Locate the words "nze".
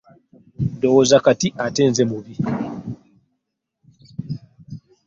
1.89-2.03